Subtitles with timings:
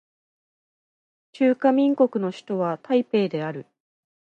[1.33, 3.67] 中華民国の首都は台北である